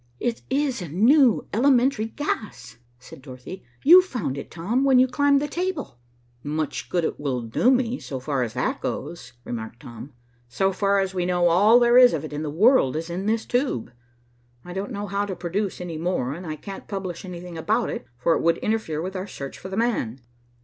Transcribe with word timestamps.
"It 0.19 0.41
is 0.49 0.81
a 0.81 0.89
new, 0.89 1.47
elementary 1.53 2.05
gas," 2.07 2.79
said 2.97 3.21
Dorothy. 3.21 3.63
"You 3.83 4.01
found 4.01 4.35
it, 4.35 4.49
Tom, 4.49 4.83
when 4.83 4.97
you 4.97 5.07
climbed 5.07 5.39
that 5.43 5.51
table." 5.51 5.99
"Much 6.41 6.89
good 6.89 7.03
it 7.05 7.19
will 7.19 7.41
do 7.41 7.69
me, 7.69 7.99
so 7.99 8.19
far 8.19 8.41
as 8.41 8.55
that 8.55 8.81
goes," 8.81 9.33
remarked 9.43 9.81
Tom. 9.81 10.11
"So 10.49 10.71
far 10.71 10.97
as 10.97 11.13
we 11.13 11.27
know, 11.27 11.49
all 11.49 11.77
there 11.77 11.99
is 11.99 12.13
of 12.13 12.25
it 12.25 12.33
in 12.33 12.41
the 12.41 12.49
world 12.49 12.95
is 12.95 13.11
in 13.11 13.27
this 13.27 13.45
tube. 13.45 13.91
I 14.65 14.73
don't 14.73 14.89
know 14.91 15.05
how 15.05 15.23
to 15.27 15.35
produce 15.35 15.79
any 15.79 15.99
more, 15.99 16.33
and 16.33 16.47
I 16.47 16.55
can't 16.55 16.87
publish 16.87 17.23
anything 17.23 17.55
about 17.55 17.91
it, 17.91 18.07
for 18.17 18.33
it 18.33 18.41
would 18.41 18.57
interfere 18.57 19.03
with 19.03 19.15
our 19.15 19.27
search 19.27 19.59
for 19.59 19.69
the 19.69 19.77
man." 19.77 20.19